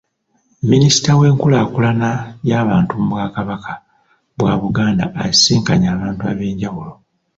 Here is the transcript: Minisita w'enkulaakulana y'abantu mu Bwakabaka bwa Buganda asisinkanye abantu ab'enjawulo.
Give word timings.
Minisita 0.71 1.09
w'enkulaakulana 1.19 2.09
y'abantu 2.49 2.91
mu 2.99 3.05
Bwakabaka 3.11 3.71
bwa 4.37 4.51
Buganda 4.61 5.03
asisinkanye 5.21 5.87
abantu 5.95 6.21
ab'enjawulo. 6.31 6.93